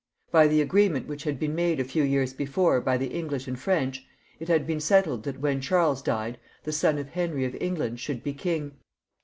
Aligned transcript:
By 0.31 0.47
the 0.47 0.63
agreement 0.63 1.07
which 1.07 1.25
had 1.25 1.37
been 1.39 1.53
made 1.53 1.79
a 1.79 1.83
few 1.83 2.01
years 2.01 2.33
before 2.33 2.81
by 2.81 2.97
the 2.97 3.09
English 3.11 3.47
and 3.47 3.59
French 3.59 4.03
it 4.39 4.47
had 4.47 4.65
been 4.65 4.79
settled 4.79 5.21
that 5.25 5.39
when 5.39 5.61
Charles 5.61 6.01
died 6.01 6.39
the 6.63 6.71
son 6.71 6.97
of 6.97 7.09
Henry 7.09 7.45
of 7.45 7.55
England 7.61 7.99
should 7.99 8.23
be 8.23 8.33
king. 8.33 8.77